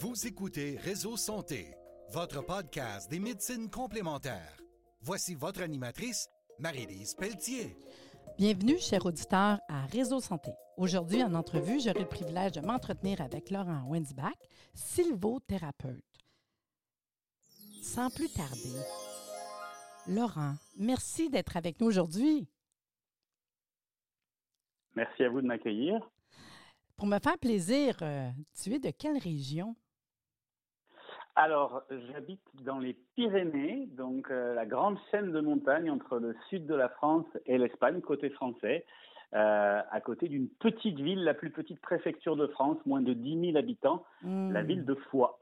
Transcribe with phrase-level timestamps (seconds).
[0.00, 1.74] Vous écoutez Réseau Santé,
[2.12, 4.56] votre podcast des médecines complémentaires.
[5.00, 6.28] Voici votre animatrice,
[6.60, 7.76] Marie-Lise Pelletier.
[8.38, 10.52] Bienvenue, chers auditeurs, à Réseau Santé.
[10.76, 14.38] Aujourd'hui, en entrevue, j'aurai le privilège de m'entretenir avec Laurent Wenzbach,
[14.72, 16.04] sylvothérapeute.
[17.82, 18.78] Sans plus tarder,
[20.06, 22.46] Laurent, merci d'être avec nous aujourd'hui.
[24.94, 26.08] Merci à vous de m'accueillir.
[26.96, 28.30] Pour me faire plaisir, euh,
[28.62, 29.74] tu es de quelle région?
[31.40, 36.66] Alors, j'habite dans les Pyrénées, donc euh, la grande chaîne de montagne entre le sud
[36.66, 38.84] de la France et l'Espagne, côté français,
[39.34, 43.52] euh, à côté d'une petite ville, la plus petite préfecture de France, moins de 10
[43.52, 45.38] 000 habitants, la ville de Foix.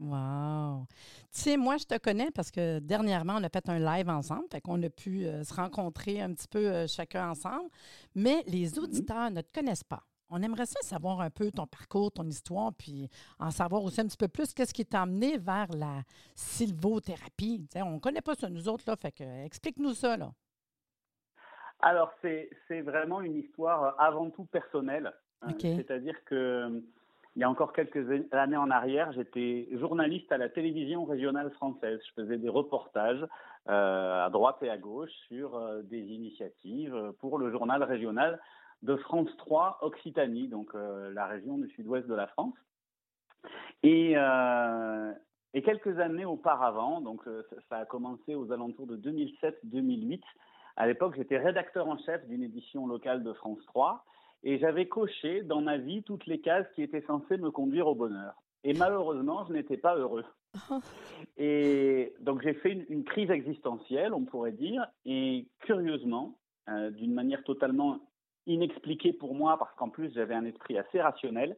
[0.00, 0.84] Wow!
[1.32, 4.46] Tu sais, moi, je te connais parce que dernièrement, on a fait un live ensemble,
[4.50, 7.70] fait qu'on a pu se rencontrer un petit peu chacun ensemble,
[8.16, 10.02] mais les auditeurs ne te connaissent pas.
[10.28, 14.06] On aimerait ça savoir un peu ton parcours, ton histoire, puis en savoir aussi un
[14.06, 16.02] petit peu plus qu'est-ce qui t'a amené vers la
[16.34, 17.68] sylvothérapie.
[17.76, 20.30] on ne connaît pas ça, nous autres, là, fait que explique-nous ça, là.
[21.80, 25.12] Alors, c'est vraiment une histoire avant tout personnelle.
[25.42, 25.52] Hein.
[25.60, 26.82] C'est-à-dire que
[27.36, 32.00] il y a encore quelques années en arrière, j'étais journaliste à la télévision régionale française.
[32.08, 33.22] Je faisais des reportages
[33.68, 38.40] euh, à droite et à gauche sur euh, des initiatives pour le journal régional
[38.82, 42.54] de France 3 Occitanie, donc euh, la région du sud-ouest de la France.
[43.82, 45.12] Et, euh,
[45.54, 50.20] et, quelques années auparavant, donc euh, ça a commencé aux alentours de 2007-2008.
[50.76, 54.04] À l'époque, j'étais rédacteur en chef d'une édition locale de France 3
[54.42, 57.94] et j'avais coché dans ma vie toutes les cases qui étaient censées me conduire au
[57.94, 58.34] bonheur.
[58.64, 60.24] Et malheureusement, je n'étais pas heureux.
[61.36, 68.00] Et donc j'ai fait une, crise existentielle, on pourrait dire, et curieusement, d'une manière totalement
[68.46, 71.56] inexpliqué pour moi, parce qu'en plus j'avais un esprit assez rationnel,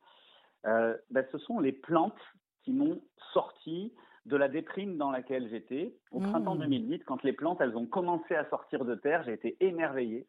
[0.66, 2.20] euh, ben, ce sont les plantes
[2.64, 3.00] qui m'ont
[3.32, 3.92] sorti
[4.26, 5.94] de la déprime dans laquelle j'étais.
[6.10, 6.30] Au mmh.
[6.30, 10.26] printemps 2008, quand les plantes elles ont commencé à sortir de terre, j'ai été émerveillé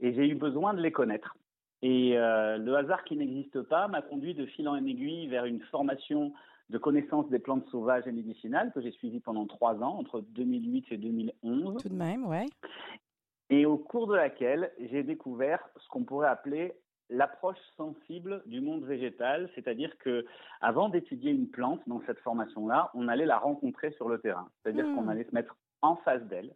[0.00, 1.36] et j'ai eu besoin de les connaître.
[1.82, 5.60] Et euh, le hasard qui n'existe pas m'a conduit de fil en aiguille vers une
[5.60, 6.32] formation
[6.70, 10.86] de connaissance des plantes sauvages et médicinales que j'ai suivie pendant trois ans, entre 2008
[10.90, 11.82] et 2011.
[11.82, 12.46] Tout de même, ouais
[13.50, 16.74] et au cours de laquelle j'ai découvert ce qu'on pourrait appeler
[17.08, 20.26] l'approche sensible du monde végétal, c'est-à-dire que
[20.60, 24.84] avant d'étudier une plante dans cette formation-là, on allait la rencontrer sur le terrain, c'est-à-dire
[24.86, 25.08] qu'on hmm.
[25.08, 26.52] allait se mettre en face d'elle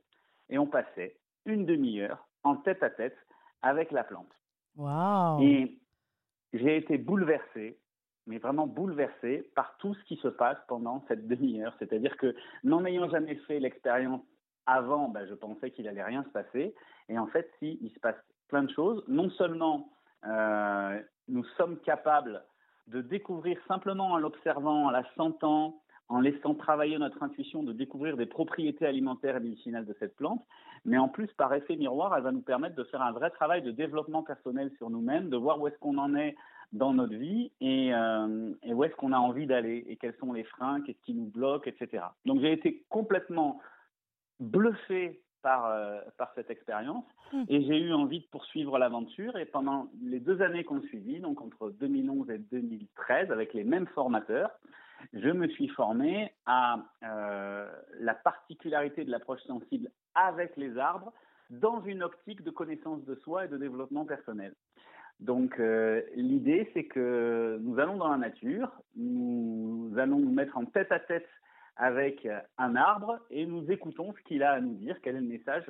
[0.48, 3.16] et on passait une demi-heure en tête à tête
[3.62, 4.32] avec la plante.
[4.76, 5.40] Wow.
[5.40, 5.78] Et
[6.52, 7.78] j'ai été bouleversé,
[8.26, 12.34] mais vraiment bouleversé par tout ce qui se passe pendant cette demi-heure, c'est-à-dire que
[12.64, 14.22] n'en ayant jamais fait l'expérience
[14.70, 16.74] avant, bah, je pensais qu'il allait rien se passer.
[17.08, 18.16] Et en fait, si, il se passe
[18.48, 19.02] plein de choses.
[19.08, 19.88] Non seulement
[20.26, 22.42] euh, nous sommes capables
[22.88, 28.16] de découvrir simplement en l'observant, en la sentant, en laissant travailler notre intuition, de découvrir
[28.16, 30.44] des propriétés alimentaires et médicinales de cette plante,
[30.84, 33.62] mais en plus, par effet miroir, elle va nous permettre de faire un vrai travail
[33.62, 36.36] de développement personnel sur nous-mêmes, de voir où est-ce qu'on en est
[36.72, 40.32] dans notre vie et, euh, et où est-ce qu'on a envie d'aller et quels sont
[40.32, 42.04] les freins, qu'est-ce qui nous bloque, etc.
[42.26, 43.60] Donc j'ai été complètement
[44.40, 47.44] bluffé par, euh, par cette expérience hmm.
[47.48, 49.36] et j'ai eu envie de poursuivre l'aventure.
[49.36, 53.86] Et pendant les deux années qu'on suivit, donc entre 2011 et 2013, avec les mêmes
[53.88, 54.50] formateurs,
[55.12, 57.70] je me suis formé à euh,
[58.00, 61.12] la particularité de l'approche sensible avec les arbres
[61.48, 64.54] dans une optique de connaissance de soi et de développement personnel.
[65.20, 70.64] Donc euh, l'idée, c'est que nous allons dans la nature, nous allons nous mettre en
[70.64, 71.28] tête à tête
[71.76, 75.26] avec un arbre et nous écoutons ce qu'il a à nous dire, quel est le
[75.26, 75.64] message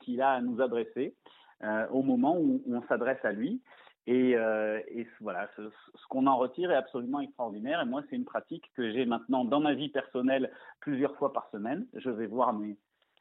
[0.00, 1.14] qu'il a à nous adresser
[1.62, 3.62] euh, au moment où on s'adresse à lui.
[4.06, 4.80] Et, euh,
[5.20, 5.62] voilà, ce,
[6.10, 7.80] qu'on en retire est absolument extraordinaire.
[7.80, 10.50] Et moi, c'est une pratique que j'ai maintenant dans ma vie personnelle
[10.80, 11.86] plusieurs fois par semaine.
[11.94, 12.76] Je vais voir mes,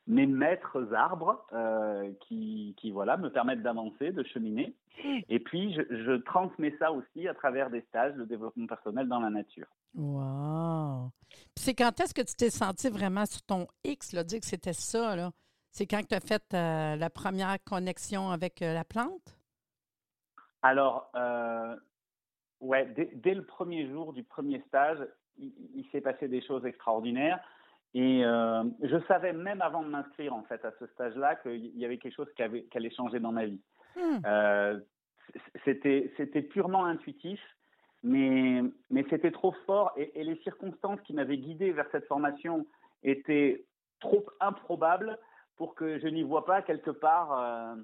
[0.08, 4.76] mes maîtres arbres euh, qui, qui, voilà, me permettent d'avancer, de cheminer.
[5.30, 9.20] Et puis, je, je, transmets ça aussi à travers des stages de développement personnel dans
[9.20, 9.68] la nature.
[9.96, 11.12] Wow!
[11.56, 14.74] c'est quand est-ce que tu t'es senti vraiment sur ton X, là, dire que c'était
[14.74, 15.32] ça, là?
[15.72, 19.38] C'est quand tu as fait euh, la première connexion avec euh, la plante?
[20.62, 21.12] Alors,
[22.62, 25.00] ouais, dès, le premier jour du premier stage,
[25.38, 27.40] il, s'est passé des choses extraordinaires.
[27.96, 31.86] Et euh, je savais même avant de m'inscrire en fait à ce stage-là qu'il y
[31.86, 33.62] avait quelque chose qui, avait, qui allait changer dans ma vie.
[33.96, 34.80] Hmm.
[35.64, 37.40] c'était purement intuitif
[38.02, 42.66] mais, mais c'était trop fort et, et, les circonstances qui m'avaient guidé vers cette formation
[43.04, 43.66] étaient
[44.00, 45.18] trop improbables
[45.56, 47.76] pour que je n'y vois pas quelque part euh,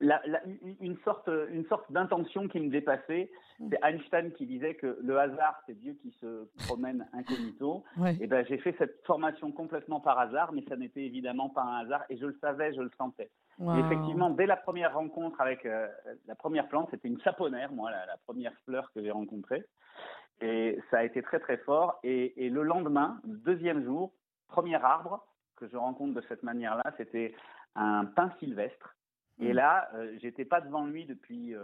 [0.00, 3.30] une sorte, une sorte d'intention qui me dépassait.
[3.58, 3.68] Mm.
[3.70, 7.84] C'est Einstein qui disait que le hasard, c'est Dieu qui se promène incognito.
[8.20, 11.84] Et ben, j'ai fait cette formation complètement par hasard, mais ça n'était évidemment pas un
[11.84, 13.30] hasard, et je le savais, je le sentais.
[13.60, 15.88] effectivement, dès la première rencontre avec euh,
[16.26, 19.64] la première plante, c'était une saponaire, moi, la, première fleur que j'ai rencontrée.
[20.40, 21.98] Et ça a été très très fort.
[22.02, 24.12] Et, et le lendemain, deuxième jour,
[24.48, 25.26] premier arbre
[25.56, 27.34] que je rencontre de cette manière-là, c'était
[27.76, 28.96] un pin sylvestre
[29.40, 29.56] et mm.
[29.56, 31.54] là, euh, j'étais pas devant lui depuis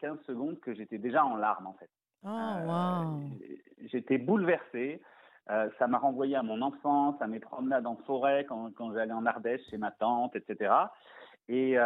[0.00, 1.90] 15 euh, secondes que j'étais déjà en larmes en fait.
[2.24, 3.20] Oh, wow.
[3.90, 5.00] J'étais bouleversé.
[5.46, 9.24] ça m'a renvoyé à mon enfance, à mes promenades en forêt quand, quand j'allais en
[9.24, 10.74] Ardèche chez ma tante, etc.
[11.48, 11.76] Et,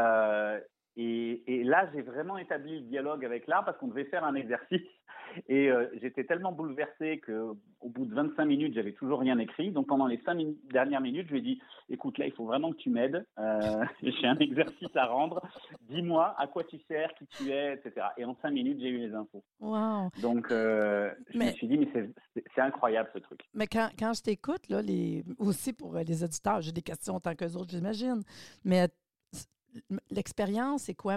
[0.96, 4.34] et, et, là, j'ai vraiment établi le dialogue avec l'art parce qu'on devait faire un
[4.34, 4.82] exercice.
[5.48, 9.70] Et euh, j'étais tellement bouleversé qu'au bout de 25 minutes, j'avais toujours rien écrit.
[9.70, 10.38] Donc pendant les 5
[10.70, 13.26] dernières minutes, je lui ai dit Écoute, là, il faut vraiment que tu m'aides.
[13.38, 15.42] Euh, j'ai un exercice à rendre.
[15.82, 18.06] Dis-moi à quoi tu sers, qui tu es, etc.
[18.16, 19.44] Et en 5 minutes, j'ai eu les infos.
[19.60, 20.10] Wow.
[20.22, 21.88] Donc euh, je me suis dit Mais
[22.54, 23.40] c'est incroyable ce truc.
[23.54, 27.34] Mais quand, quand je t'écoute, là, les, aussi pour les auditeurs, j'ai des questions tant
[27.34, 28.22] que autres, j'imagine.
[28.64, 28.88] Mais
[30.10, 31.16] l'expérience, c'est quoi?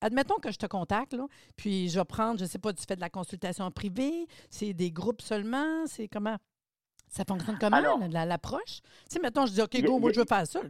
[0.00, 1.26] Admettons que je te contacte, là,
[1.56, 4.74] puis je vais prendre, je ne sais pas, tu fais de la consultation privée, c'est
[4.74, 6.36] des groupes seulement, c'est comment?
[7.08, 8.82] Ça fonctionne comment, l'approche?
[8.82, 10.60] Tu sais, mettons, je dis, OK, go, moi, je veux faire ça.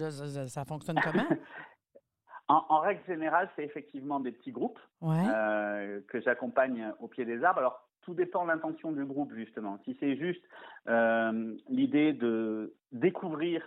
[0.48, 1.26] ça, fonctionne comment?
[2.48, 7.58] en, règle générale, c'est effectivement des petits groupes euh, que j'accompagne au pied des arbres.
[7.58, 9.80] Alors, tout dépend de l'intention du groupe, justement.
[9.84, 10.42] Si c'est juste
[10.88, 13.62] euh, l'idée de découvrir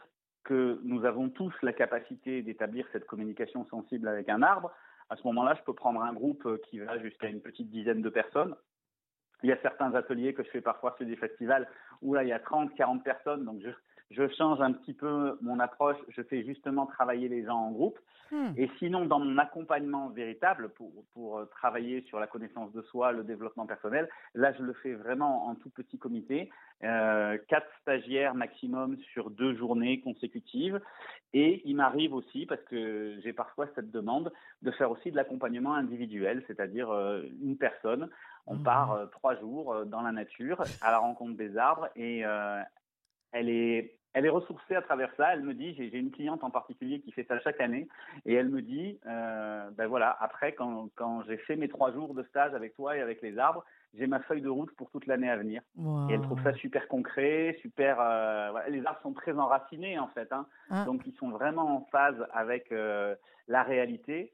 [0.46, 4.72] que nous avons tous la capacité d'établir cette communication sensible avec un arbre,
[5.10, 8.02] à ce moment-là, je peux prendre un groupe euh, qui va jusqu'à une petite dizaine
[8.02, 8.56] de personnes.
[9.42, 11.68] Il y a certains ateliers que je fais parfois sur des festivals
[12.02, 13.46] où là, il y a 30, 40 personnes.
[13.46, 13.70] Donc, je,
[14.12, 15.98] je change un petit peu mon approche.
[16.10, 18.00] Je fais justement travailler les gens en groupe.
[18.32, 18.52] Hmm.
[18.58, 23.12] Et sinon, dans mon accompagnement véritable pour, pour euh, travailler sur la connaissance de soi,
[23.12, 26.52] le développement personnel, là, je le fais vraiment en tout petit comité.
[26.84, 30.80] Euh, quatre stagiaires maximum sur deux journées consécutives.
[31.34, 35.74] Et il m'arrive aussi, parce que j'ai parfois cette demande, de faire aussi de l'accompagnement
[35.74, 38.10] individuel, c'est-à-dire euh, une personne.
[38.46, 38.64] On hmm.
[38.64, 42.24] part trois jours dans la nature à la rencontre des arbres et
[43.32, 45.34] elle est elle est ressourcée à travers ça.
[45.34, 47.88] Elle me dit, j'ai une cliente en particulier qui fait ça chaque année,
[48.26, 52.14] et elle me dit, euh, ben voilà, après, quand, quand j'ai fait mes trois jours
[52.14, 53.64] de stage avec toi et avec les arbres,
[53.96, 55.62] j'ai ma feuille de route pour toute l'année à venir.
[56.10, 58.00] Et elle trouve ça super concret, super.
[58.00, 58.70] Euh, voilà.
[58.70, 60.46] Les arbres sont très enracinés en fait, hein.
[60.70, 60.86] Ah.
[60.86, 63.16] donc ils sont vraiment en phase avec euh,
[63.48, 64.32] la réalité.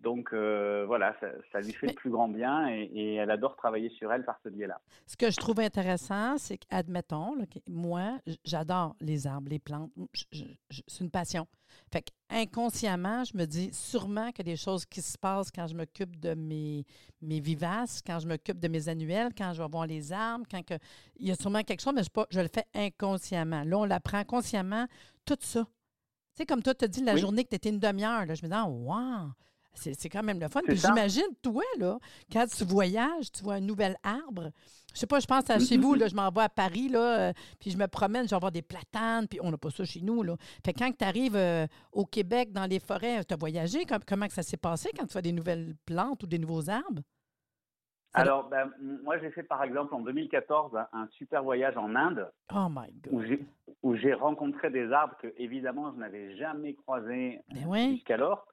[0.00, 1.14] Donc euh, voilà,
[1.52, 4.48] ça, lui fait le plus grand bien et, elle adore travailler sur elle par ce
[4.48, 4.80] biais-là.
[5.06, 7.36] Ce que je trouve intéressant, c'est qu'admettons,
[7.68, 9.90] moi, j'adore les arbres, les plantes.
[10.88, 11.46] C'est une passion.
[11.92, 16.18] Fait inconsciemment, je me dis sûrement a des choses qui se passent quand je m'occupe
[16.18, 16.86] de mes,
[17.20, 20.64] mes vivaces, quand je m'occupe de mes annuels, quand je vais voir les arbres, quand
[20.64, 20.74] que,
[21.16, 23.64] il y a sûrement quelque chose, mais je, je le fais inconsciemment.
[23.64, 24.86] Là, on l'apprend consciemment,
[25.26, 25.64] tout ça.
[25.64, 28.46] Tu sais, comme toi, tu as dit la journée que tu étais une demi-heure, je
[28.46, 29.32] me dis, oh, wow!
[29.74, 30.60] C'est quand même le fun.
[30.66, 31.98] Puis j'imagine, toi, là,
[32.30, 34.50] quand tu voyages, tu vois un nouvel arbre.
[34.92, 37.28] Je sais pas, je pense à chez vous, là, je m'en vais à Paris, là,
[37.28, 39.84] euh, puis je me promène, je vais voir des platanes, puis on n'a pas ça
[39.84, 40.34] chez nous, là.
[40.64, 44.42] Fait quand tu arrives euh, au Québec, dans les forêts, tu as voyagé, comment ça
[44.42, 47.02] s'est passé quand tu vois des nouvelles plantes ou des nouveaux arbres?
[48.12, 48.70] Alors, ben,
[49.04, 52.28] moi, j'ai fait par exemple en 2014 un, super voyage en Inde.
[52.52, 53.38] Oh my God.
[53.82, 58.46] Où j'ai rencontré des arbres que, évidemment, je n'avais jamais croisés ben jusqu'alors.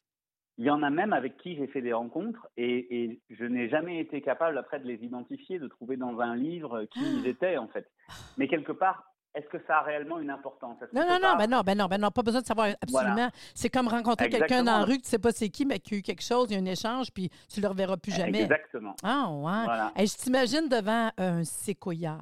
[0.58, 4.00] Il y en a même avec qui j'ai fait des rencontres et, je n'ai jamais
[4.00, 7.68] été capable après de les identifier, de trouver dans un livre qui ils étaient en
[7.68, 7.88] fait.
[8.38, 9.04] Mais quelque part,
[9.36, 10.78] est-ce que ça a réellement une importance?
[10.94, 13.30] Non, non, non, ben non, ben non, ben non, pas besoin de savoir absolument.
[13.54, 15.94] C'est comme rencontrer quelqu'un dans la rue, tu ne sais pas c'est qui, mais qui
[15.94, 18.12] a eu quelque chose, il y a un échange, puis tu ne le reverras plus
[18.12, 18.42] jamais.
[18.42, 18.96] Exactement.
[19.04, 20.04] Ah, ouais.
[20.04, 22.18] Et je t'imagine devant un séquoia.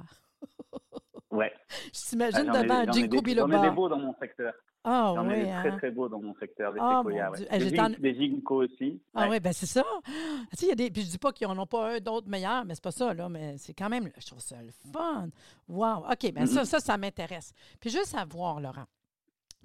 [1.36, 1.52] Ouais.
[1.92, 3.56] Je t'imagine devant un ginkgo biloba.
[3.56, 4.52] J'en ai des beaux dans mon secteur.
[4.88, 5.34] Ah oui.
[5.34, 5.76] ai très, hein?
[5.78, 7.30] très beau dans mon secteur, des oh, séquoias.
[7.30, 7.96] Ouais.
[7.98, 9.00] Des, ginkgo aussi.
[9.14, 9.84] Ah oui, ben c'est ça.
[10.56, 12.64] Tu y a des, puis je dis pas qu'ils n'en ont pas un d'autres meilleurs,
[12.64, 15.28] mais c'est pas ça, là, mais c'est quand même, je trouve ça le fun.
[15.68, 16.04] Wow.
[16.08, 16.64] OK, ben ça, mm-hmm.
[16.66, 17.52] ça, ça m'intéresse.
[17.80, 18.86] Puis juste à voir, Laurent,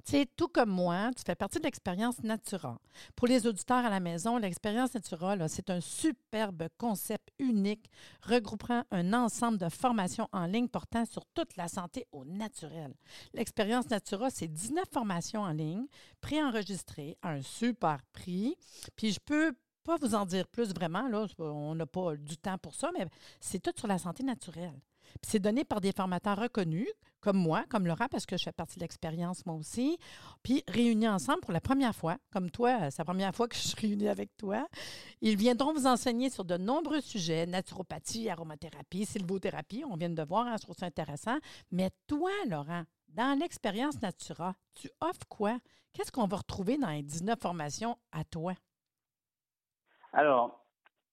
[0.06, 2.80] tu sais, tout comme moi, tu fais partie de l'expérience Natura.
[3.16, 7.90] Pour les auditeurs à la maison, l'expérience Natura, c'est un superbe concept unique
[8.22, 12.94] regroupant un ensemble de formations en ligne portant sur toute la santé au naturel.
[13.34, 15.86] L'expérience Natura, c'est 19 formations en ligne,
[16.22, 18.56] préenregistrées à un super prix.
[18.96, 19.54] Puis je peux
[19.84, 23.08] pas vous en dire plus vraiment, là, on n'a pas du temps pour ça, mais
[23.40, 24.80] c'est tout sur la santé naturelle.
[25.22, 26.88] C'est donné par des formateurs reconnus,
[27.22, 29.98] comme moi, comme Laura, parce que je fais partie de l'expérience moi aussi.
[30.44, 33.62] Puis réunis ensemble pour la première fois, comme toi, c'est la première fois que je
[33.62, 34.68] suis réunie avec toi.
[35.22, 40.48] Ils viendront vous enseigner sur de nombreux sujets, naturopathie, aromathérapie, sylvothérapie, on vient de voir,
[40.48, 41.38] hein, je trouve ça intéressant.
[41.72, 45.58] Mais toi, Laurent, dans l'expérience Natura, tu offres quoi?
[45.94, 48.54] Qu'est-ce qu'on va retrouver dans les 19 formations à toi?
[50.14, 50.66] Alors,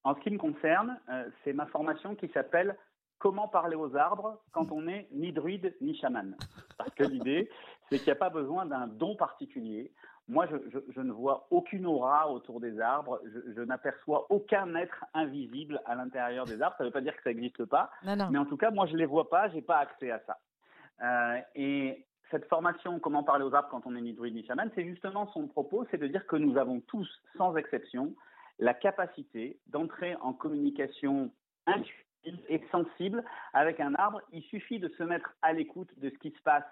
[0.05, 2.77] en ce qui me concerne, euh, c'est ma formation qui s'appelle
[3.19, 6.37] Comment parler aux arbres quand on n'est ni druide ni chaman
[6.77, 7.51] Parce que l'idée,
[7.89, 9.93] c'est qu'il n'y a pas besoin d'un don particulier.
[10.29, 13.21] Moi, je, ne vois aucune aura autour des arbres.
[13.57, 16.77] Je, n'aperçois aucun être invisible à l'intérieur des arbres.
[16.77, 17.91] Ça ne veut pas dire que ça n'existe pas.
[18.05, 19.49] Mais en tout cas, moi, je ne les vois pas.
[19.49, 20.39] Je n'ai pas accès à ça.
[21.03, 24.71] Euh, et cette formation, comment parler aux arbres quand on est ni druide ni chaman,
[24.75, 28.15] c'est justement son propos, c'est de dire que nous avons tous, sans exception,
[28.59, 31.31] la capacité d'entrer en communication
[31.67, 32.08] intuitive
[32.49, 34.21] et sensible avec un arbre.
[34.33, 36.65] Il suffit de se mettre à l'écoute de ce qui se passe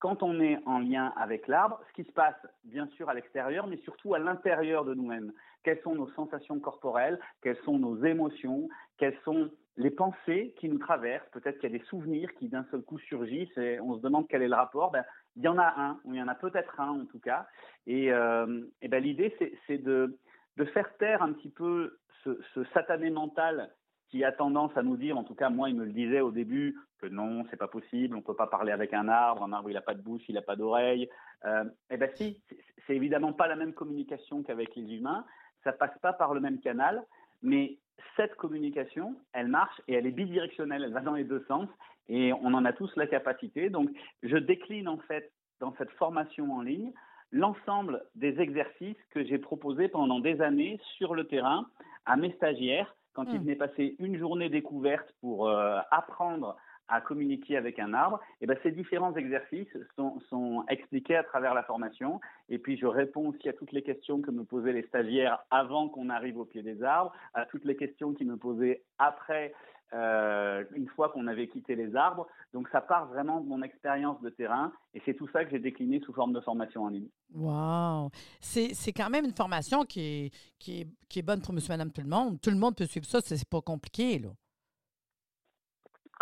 [0.00, 2.34] quand on est en lien avec l'arbre, ce qui se passe
[2.64, 5.32] bien sûr à l'extérieur, mais surtout à l'intérieur de nous-mêmes.
[5.62, 10.78] Quelles sont nos sensations corporelles, quelles sont nos émotions, quelles sont les pensées qui nous
[10.78, 11.28] traversent?
[11.32, 14.26] Peut-être qu'il y a des souvenirs qui d'un seul coup surgissent et on se demande
[14.28, 14.90] quel est le rapport.
[14.90, 15.04] Ben,
[15.36, 17.46] il y en a un, ou il y en a peut-être un en tout cas.
[17.86, 20.18] Et, euh, et ben, l'idée, c'est de,
[20.56, 23.70] de faire taire un petit peu ce, ce satané mental
[24.10, 26.30] qui a tendance à nous dire, en tout cas moi il me le disait au
[26.30, 29.70] début, que non, c'est pas possible, on peut pas parler avec un arbre, un arbre
[29.70, 31.08] il n'a pas de bouche, il n'a pas d'oreille.
[31.44, 32.40] Euh, eh ben si,
[32.86, 35.24] c'est évidemment pas la même communication qu'avec les humains,
[35.64, 37.04] ça passe pas par le même canal,
[37.42, 37.78] mais
[38.16, 41.68] cette communication, elle marche et elle est bidirectionnelle, elle va dans les deux sens
[42.08, 43.70] et on en a tous la capacité.
[43.70, 43.90] Donc
[44.22, 46.92] je décline en fait dans cette formation en ligne
[47.32, 51.68] l'ensemble des exercices que j'ai proposés pendant des années sur le terrain
[52.04, 53.42] à mes stagiaires quand ils hmm.
[53.42, 56.56] venaient passer une journée découverte pour euh, apprendre
[56.90, 61.22] à communiquer avec un arbre, et eh ben ces différents exercices sont, sont, expliqués à
[61.22, 62.20] travers la formation.
[62.48, 65.88] Et puis je réponds aussi à toutes les questions que me posaient les stagiaires avant
[65.88, 69.54] qu'on arrive au pied des arbres, à toutes les questions qu'ils me posaient après
[69.92, 72.28] euh, une fois qu'on avait quitté les arbres.
[72.52, 75.58] Donc ça part vraiment de mon expérience de terrain et c'est tout ça que j'ai
[75.58, 77.08] décliné sous forme de formation en ligne.
[77.34, 78.10] Wow!
[78.40, 81.90] C'est quand même une formation qui est, qui, est, qui est bonne pour monsieur, madame,
[81.90, 82.40] tout le monde.
[82.40, 84.30] Tout le monde peut suivre ça, c'est pas compliqué, là.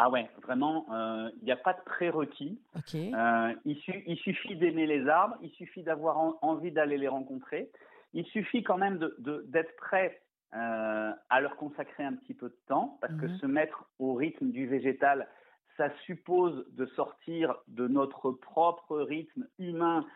[0.01, 2.57] Ah ouais, vraiment, euh, il n'y a pas de prérequis.
[2.95, 7.69] Euh, il, il, suffit d'aimer les arbres, il suffit d'avoir envie d'aller les rencontrer.
[8.15, 10.23] Il suffit quand même d'être de, prêt
[10.55, 13.39] euh, à leur consacrer un petit peu de temps, parce que mhm.
[13.39, 15.29] se mettre au rythme du végétal,
[15.77, 20.07] ça suppose de sortir de notre propre rythme humain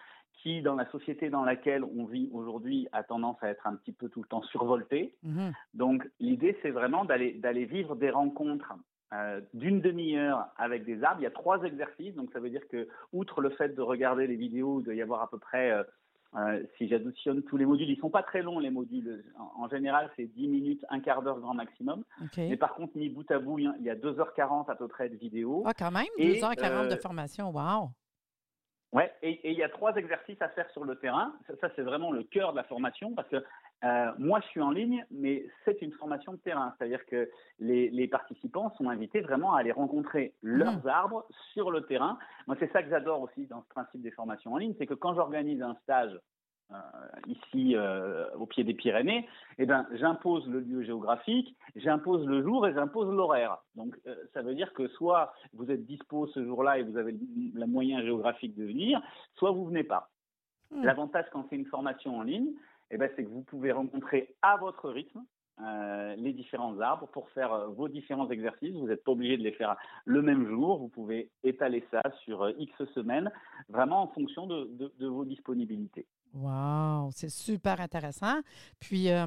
[0.43, 3.93] qui, dans la société dans laquelle on vit aujourd'hui, a tendance à être un petit
[3.93, 5.15] peu tout le temps survolté.
[5.23, 5.53] Mhm.
[5.75, 8.75] Donc, l'idée, c'est vraiment d'aller vivre des rencontres
[9.13, 11.21] euh, d'une demi-heure avec des arbres.
[11.21, 14.27] Il y a trois exercices, donc ça veut dire que, outre le fait de regarder
[14.27, 15.83] les vidéos, il doit y avoir à peu près euh,
[16.35, 19.23] euh, si j'additionne tous les modules, ils sont pas très longs les modules.
[19.57, 22.05] En, général, c'est 10 minutes, un quart d'heure grand maximum.
[22.37, 25.17] Mais par contre, mis bout à bout, il y a 2h40 à peu près de
[25.17, 25.63] vidéos.
[25.67, 27.91] Ah, quand même, 2h40 de euh, formation, wow!
[28.93, 31.35] Ouais, et, il y a trois exercices à faire sur le terrain.
[31.61, 33.43] Ça, c'est vraiment le cœur de la formation parce que
[33.85, 36.75] euh, moi, je suis en ligne, mais c'est une formation de terrain.
[36.79, 40.89] C'est-à-dire que les, participants sont invités vraiment à aller rencontrer leurs mmh.
[40.89, 42.19] arbres sur le terrain.
[42.47, 44.95] Moi, c'est ça que j'adore aussi dans ce principe des formations en ligne, c'est que
[44.95, 46.19] quand j'organise un stage
[46.73, 46.77] euh,
[47.27, 52.67] ici euh, au pied des Pyrénées, eh ben, j'impose le lieu géographique, j'impose le jour
[52.67, 53.59] et j'impose l'horaire.
[53.75, 57.15] Donc euh, ça veut dire que soit vous êtes dispo ce jour-là et vous avez
[57.55, 59.03] le moyen géographique de venir,
[59.35, 60.11] soit vous venez pas.
[60.71, 60.83] Hmm.
[60.83, 62.53] L'avantage quand c'est une formation en ligne,
[62.93, 65.23] eh ben, c'est que vous pouvez rencontrer à votre rythme
[66.17, 68.75] les différents arbres pour faire vos différents exercices.
[68.75, 70.79] Vous n'êtes pas obligé de les faire le même jour.
[70.79, 73.31] Vous pouvez étaler ça sur X semaines,
[73.69, 76.07] vraiment en fonction de vos disponibilités.
[76.35, 78.41] Wow, c'est super intéressant.
[78.81, 79.27] Puis, euh,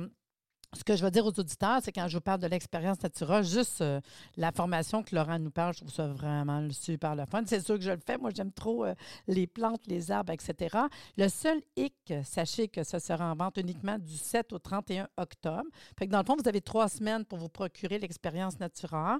[0.76, 3.42] ce que je veux dire aux auditeurs, c'est quand je vous parle de l'expérience Natura,
[3.42, 4.02] juste euh,
[4.38, 7.44] la formation que Laurent nous parle, je trouve ça vraiment super le fun.
[7.46, 8.18] C'est sûr que je le fais.
[8.18, 8.94] Moi, j'aime trop euh,
[9.28, 10.78] les plantes, les arbres, etc.
[11.18, 15.66] Le seul hic, sachez que ça sera en vente uniquement du 7 au 31 octobre.
[15.96, 19.20] Que dans le fond, vous avez trois semaines pour vous procurer l'expérience Natura.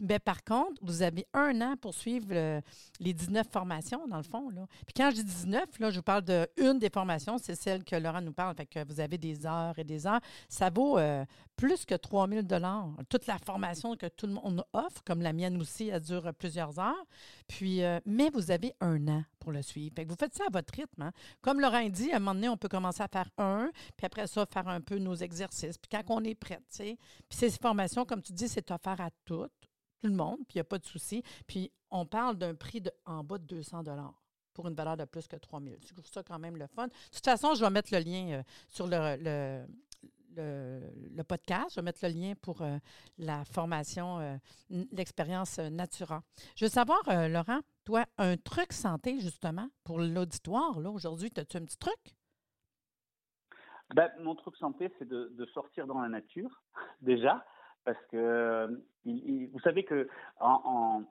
[0.00, 2.62] mais par contre, vous avez un an pour suivre
[3.00, 4.50] les 19 formations, dans le fond.
[4.86, 7.96] Puis quand je dis 19, là, je vous parle d'une des formations, c'est celle que
[7.96, 8.54] Laurent nous parle.
[8.56, 10.20] Fait que vous avez des heures et des heures.
[10.48, 11.24] Ça vaut euh,
[11.56, 12.42] plus que 3 000
[13.08, 16.78] Toute la formation que tout le monde offre, comme la mienne aussi, elle dure plusieurs
[16.78, 17.04] heures.
[17.46, 19.94] Puis, euh, mais vous avez un an pour le suivre.
[20.06, 21.02] vous faites ça à votre rythme.
[21.02, 21.12] Hein.
[21.42, 24.26] Comme Laurent dit, à un moment donné, on peut commencer à faire un, puis après
[24.26, 25.76] ça, faire un peu nos exercices.
[25.76, 26.82] Puis quand on est prêt, tu.
[26.84, 26.98] Puis
[27.30, 29.52] ces formations, comme tu dis, c'est offert à toutes
[30.00, 31.22] tout le monde, puis il n'y a pas de souci.
[31.46, 33.82] Puis on parle d'un prix en bas de 200
[34.54, 35.76] pour une valeur de plus que 3 000.
[35.80, 36.86] Je trouve ça quand même le fun.
[36.86, 39.64] De toute façon, je vais mettre le lien euh, sur le,
[40.38, 41.70] le, podcast.
[41.70, 42.78] Je vais mettre le lien pour euh,
[43.18, 44.36] la formation, euh,
[44.92, 46.22] l'expérience Natura.
[46.56, 51.64] Je veux savoir, Laurent, toi, un truc santé, justement, pour l'auditoire, là, aujourd'hui, as-tu un
[51.64, 52.14] petit truc?
[53.94, 56.62] Ben, mon truc santé, c'est de, sortir dans la nature,
[57.00, 57.44] déjà
[57.84, 60.08] parce que vous savez que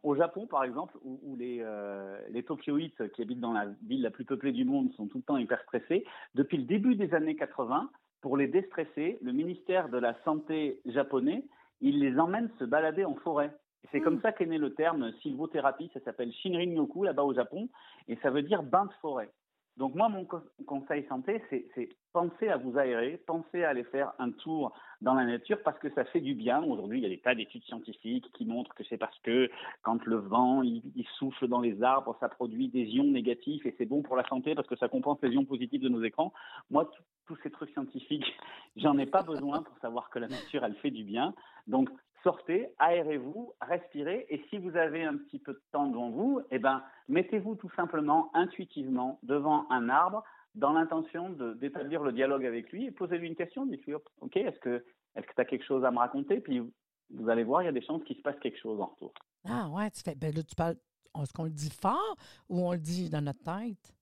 [0.04, 4.12] au Japon, par exemple, où, les, euh, les Tokyoïtes qui habitent dans la ville la
[4.12, 6.06] plus peuplée du monde sont tout le temps hyper stressés,
[6.36, 7.90] depuis le début des années 80,
[8.28, 11.46] pour les déstresser, le ministère de la Santé japonais,
[11.80, 13.56] il les emmène se balader en forêt.
[13.90, 14.22] C'est comme hmm.
[14.22, 17.70] ça qu'est né le terme sylvothérapie, ça s'appelle Shinrin-yoku là-bas au Japon,
[18.10, 19.32] et ça veut dire bain de forêt.
[19.78, 20.26] Donc moi, mon
[20.66, 25.24] conseil santé, c'est penser à vous aérer, penser à aller faire un tour dans la
[25.24, 26.64] nature parce que ça fait du bien.
[26.64, 29.52] Aujourd'hui, il y a des tas d'études scientifiques qui montrent que c'est parce que
[29.84, 30.82] quand le vent il,
[31.20, 34.56] souffle dans les arbres, ça produit des ions négatifs et c'est bon pour la santé
[34.56, 36.34] parce que ça compense les ions positifs de nos écrans.
[36.72, 36.90] Moi,
[37.28, 38.26] tous ces trucs scientifiques,
[38.78, 41.36] j'en ai pas besoin pour savoir que la nature, elle fait du bien.
[41.68, 41.90] Donc
[42.24, 46.60] sortez, aérez-vous, respirez, et si vous avez un petit peu de temps devant vous, eh
[46.60, 50.24] ben, mettez-vous tout simplement intuitivement devant un arbre
[50.56, 54.84] dans l'intention d'établir le dialogue avec lui et posez-lui une question, dites-lui, ok, est-ce que
[55.16, 56.40] est que tu as quelque chose à me raconter?
[56.40, 56.62] Puis
[57.10, 59.14] vous allez voir, il y a des chances qu'il se passe quelque chose en retour.
[59.46, 60.76] Ah ouais, tu fais, ben là, tu parles,
[61.22, 62.16] est-ce qu'on le dit fort
[62.50, 63.94] ou on le dit dans notre tête?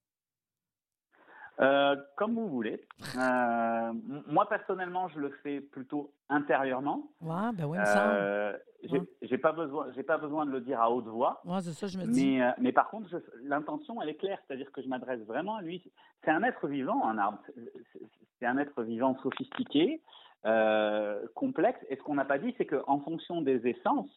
[1.60, 2.80] Euh, comme vous voulez.
[3.16, 3.92] Euh,
[4.26, 7.08] moi, personnellement, je le fais plutôt intérieurement.
[7.22, 8.52] Ouais, ben oui, euh,
[9.22, 11.40] j'ai pas besoin, j'ai pas besoin de le dire à haute voix.
[11.44, 12.36] Ouais, c'est ça, je me dis.
[12.36, 13.08] Mais, mais par contre,
[13.44, 15.82] l'intention, elle est claire, c'est-à-dire que je m'adresse vraiment à lui.
[16.24, 17.38] C'est un être vivant, un arbre.
[18.38, 20.02] C'est un être vivant sophistiqué,
[21.34, 21.80] complexe.
[21.88, 24.10] Et ce qu'on n'a pas dit, c'est qu'en fonction des essences,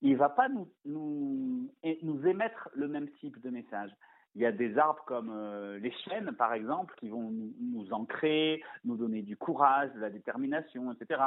[0.00, 1.68] il va pas nous, nous,
[2.02, 3.90] nous émettre le même type de message.
[4.38, 8.62] Il y a des arbres comme euh, les chênes, par exemple, qui vont nous, ancrer,
[8.84, 11.20] nous donner du courage, de la détermination, etc.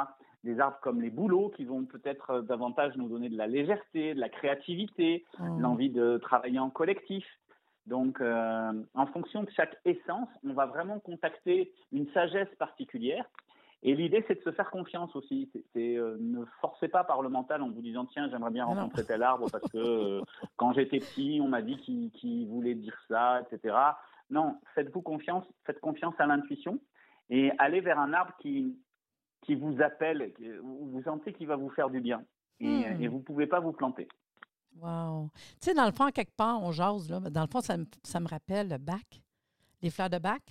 [0.44, 4.14] Des arbres comme les bouleaux, qui vont peut-être euh, davantage nous donner de la légèreté,
[4.14, 5.60] de la créativité, mmh.
[5.60, 7.26] l'envie de travailler en collectif.
[7.84, 13.26] Donc, euh, en fonction de chaque essence, on va vraiment contacter une sagesse particulière
[13.84, 15.50] et l'idée, c'est de se faire confiance aussi.
[15.72, 19.04] C'est euh, ne forcez pas par le mental en vous disant tiens, j'aimerais bien rencontrer
[19.04, 20.20] tel arbre parce que euh,
[20.56, 23.74] quand j'étais petit, on m'a dit qu'il voulait dire ça, etc.
[24.30, 26.78] Non, faites-vous confiance, faites confiance à l'intuition
[27.28, 28.78] et allez vers un arbre qui
[29.42, 32.22] qui vous appelle, où vous sentez qu'il va vous faire du bien
[32.60, 33.02] et, hmm.
[33.02, 34.06] et vous pouvez pas vous planter.
[34.80, 35.30] Wow.
[35.60, 37.18] Tu sais, dans le fond, quelque part, on jase, là.
[37.18, 39.20] Dans le fond, ça me, ça me rappelle le bac,
[39.82, 40.42] les fleurs de bac.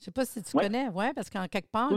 [0.00, 1.90] Je ne sais pas si tu connais, oui, parce qu'en quelque part,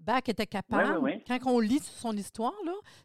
[0.00, 2.54] Bach était capable, quand on lit son histoire,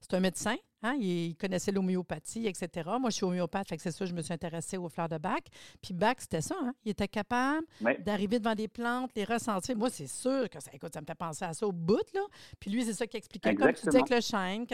[0.02, 0.56] c'est un médecin,
[0.86, 2.88] Hein, il, connaissait l'homéopathie, etc.
[3.00, 5.18] Moi, je suis homéopathe, fait que c'est ça, je me suis intéressée aux fleurs de
[5.18, 5.48] bac.
[5.82, 6.56] Puis bac, c'était ça.
[6.62, 6.76] Hein.
[6.84, 7.66] Il était capable
[8.06, 9.76] d'arriver devant des plantes, les ressentir.
[9.76, 12.06] Moi, c'est sûr que ça, écoute, ça me fait penser à ça au bout.
[12.14, 12.22] Là.
[12.60, 13.56] Puis lui, c'est ça qu'il expliquait.
[13.56, 14.68] Comme tu dis avec le chêne,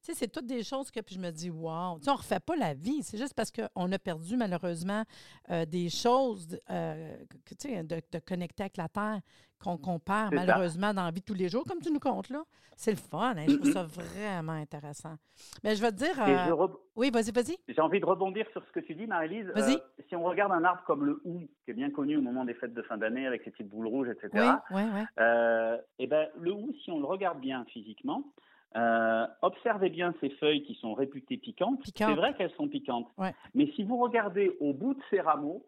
[0.00, 1.70] c'est toutes des choses que puis je me dis, wow.
[1.70, 3.02] on ne refait pas la vie.
[3.02, 5.02] C'est juste parce qu'on a perdu, malheureusement,
[5.50, 7.16] euh, des choses euh,
[7.62, 9.20] de, de connecter avec la terre
[9.58, 12.42] qu'on compare malheureusement dans la vie de tous les jours, comme tu nous comptes là.
[12.78, 13.34] C'est le fun.
[13.36, 13.44] Hein?
[13.48, 13.82] Je trouve ça
[14.14, 15.16] vraiment intéressant.
[15.64, 16.14] Mais je vais te dire.
[16.22, 17.56] Euh, oui, vas-y, vas-y.
[17.68, 19.50] J'ai envie de rebondir sur ce que tu dis, Marie-Lise.
[19.52, 19.74] Vas-y.
[19.74, 22.44] Euh, si on regarde un arbre comme le hou, qui est bien connu au moment
[22.44, 24.30] des fêtes de fin d'année avec ses petites boules rouges, etc.
[24.70, 25.00] Oui, oui, oui.
[25.18, 28.22] Euh, et ben, le hou, si on le regarde bien physiquement,
[29.42, 31.80] observez bien ces feuilles qui sont réputées piquantes.
[31.96, 33.08] C'est vrai qu'elles sont piquantes.
[33.54, 35.66] Mais si vous regardez au bout de ces rameaux,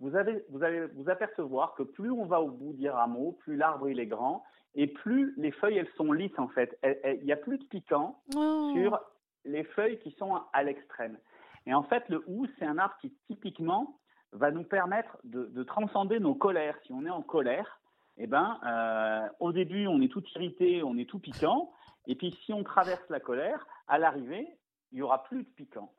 [0.00, 3.56] vous, avez, vous allez vous apercevoir que plus on va au bout des rameaux, plus
[3.56, 4.42] l'arbre il est grand,
[4.74, 6.78] et plus les feuilles elles sont lisses en fait.
[6.84, 8.72] Il n'y a plus de piquant oh.
[8.74, 9.00] sur
[9.44, 11.18] les feuilles qui sont à l'extrême.
[11.66, 13.98] Et en fait, le hou, c'est un arbre qui typiquement
[14.32, 16.76] va nous permettre de, transcender nos colères.
[16.86, 17.80] Si on est en colère,
[18.16, 21.72] eh ben, euh, au début, on est tout irrité, on est tout piquant.
[22.06, 24.48] Et puis, si on traverse la colère, à l'arrivée,
[24.92, 25.92] il y aura plus de piquant.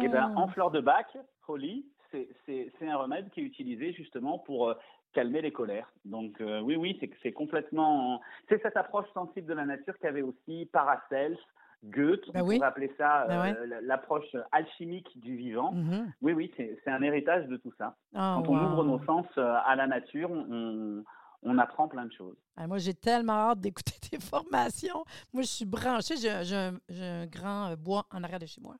[0.00, 1.16] Et eh ben, en fleur de bac,
[1.46, 4.74] Holly, c'est un remède qui est utilisé justement pour euh,
[5.12, 5.92] calmer les colères.
[6.04, 8.20] Donc euh, oui, oui, c'est complètement...
[8.48, 11.38] C'est cette approche sensible de la nature qu'avait aussi Paracels,
[11.84, 15.72] Goethe, ben on pourrait appeler ça ben euh, l'approche alchimique du vivant.
[15.72, 16.06] Mm-hmm.
[16.22, 17.94] Oui, oui, c'est un héritage de tout ça.
[18.14, 21.04] Oh, Quand on ouvre nos sens à la nature, on,
[21.42, 22.36] on apprend plein de choses.
[22.56, 25.04] Ah, moi, j'ai tellement hâte d'écouter tes formations.
[25.32, 26.16] Moi, je suis branchée.
[26.16, 28.76] J'ai un, grand bois en arrière de chez moi.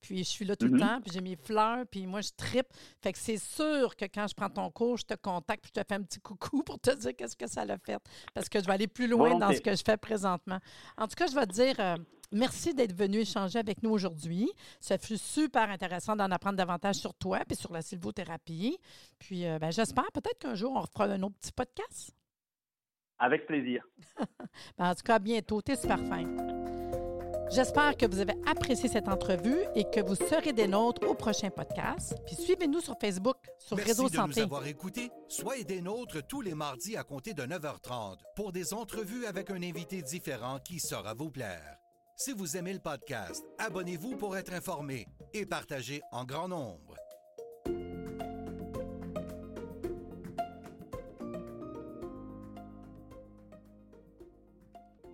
[0.00, 0.80] Puis je suis là tout le mm-hmm.
[0.80, 2.68] temps, puis j'ai mes fleurs, puis moi, je tripe.
[3.02, 5.80] Fait que c'est sûr que quand je prends ton cours, je te contacte, puis je
[5.80, 7.98] te fais un petit coucou pour te dire qu'est-ce que ça l'a fait.
[8.34, 10.58] Parce que je vais aller plus loin dans ce que je fais présentement.
[10.96, 11.96] En tout cas, je vais te dire, euh,
[12.32, 14.48] Merci d'être venu échanger avec nous aujourd'hui.
[14.78, 18.78] Ça fut super intéressant d'en apprendre davantage sur toi et sur la sylvothérapie.
[19.18, 22.14] Puis, euh, ben, j'espère peut-être qu'un jour, on refera un autre petit podcast.
[23.18, 23.84] Avec plaisir.
[24.78, 25.60] Ben, en tout cas, à bientôt.
[25.60, 26.59] T'es super fin.
[27.52, 31.50] J'espère que vous avez apprécié cette entrevue et que vous serez des nôtres au prochain
[31.50, 32.14] podcast.
[32.24, 34.40] Puis suivez-nous sur Facebook, sur Merci Réseau de Santé.
[34.40, 35.10] nous avoir écoutés.
[35.28, 39.62] Soyez des nôtres tous les mardis à compter de 9h30 pour des entrevues avec un
[39.62, 41.76] invité différent qui saura vous plaire.
[42.14, 46.99] Si vous aimez le podcast, abonnez-vous pour être informé et partagez en grand nombre.